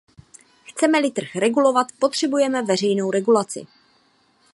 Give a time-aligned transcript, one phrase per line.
[0.65, 3.65] Chceme-li trh regulovat, potřebujeme veřejnou regulaci.